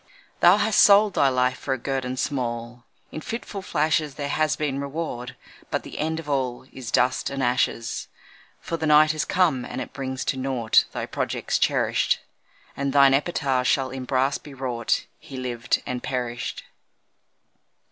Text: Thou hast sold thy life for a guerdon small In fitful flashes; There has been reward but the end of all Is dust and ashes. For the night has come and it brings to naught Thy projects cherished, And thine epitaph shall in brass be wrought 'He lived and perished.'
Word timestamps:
Thou 0.39 0.57
hast 0.57 0.79
sold 0.81 1.13
thy 1.13 1.29
life 1.29 1.59
for 1.59 1.75
a 1.75 1.77
guerdon 1.77 2.17
small 2.17 2.85
In 3.11 3.21
fitful 3.21 3.61
flashes; 3.61 4.15
There 4.15 4.29
has 4.29 4.55
been 4.55 4.81
reward 4.81 5.35
but 5.69 5.83
the 5.83 5.99
end 5.99 6.19
of 6.19 6.27
all 6.27 6.65
Is 6.73 6.89
dust 6.89 7.29
and 7.29 7.43
ashes. 7.43 8.07
For 8.59 8.77
the 8.77 8.87
night 8.87 9.11
has 9.11 9.25
come 9.25 9.63
and 9.63 9.79
it 9.79 9.93
brings 9.93 10.25
to 10.25 10.37
naught 10.37 10.85
Thy 10.91 11.05
projects 11.05 11.59
cherished, 11.59 12.19
And 12.75 12.93
thine 12.93 13.13
epitaph 13.13 13.67
shall 13.67 13.91
in 13.91 14.05
brass 14.05 14.39
be 14.39 14.55
wrought 14.55 15.05
'He 15.19 15.37
lived 15.37 15.83
and 15.85 16.01
perished.' 16.01 16.63